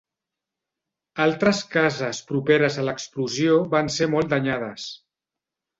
Altres 1.25 1.59
cases 1.75 2.23
properes 2.33 2.81
a 2.85 2.89
l'explosió 2.89 3.61
van 3.77 3.95
ser 3.99 4.13
molt 4.17 4.35
danyades. 4.37 4.93